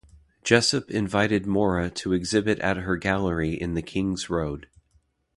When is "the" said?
3.75-3.83